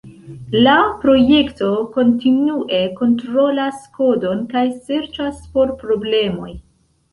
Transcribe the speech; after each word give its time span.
La 0.67 0.77
projekto 1.03 1.69
kontinue 1.97 2.81
kontrolas 3.03 3.85
kodon 4.01 4.43
kaj 4.57 4.67
serĉas 4.91 5.47
por 5.55 5.77
problemoj. 5.87 6.53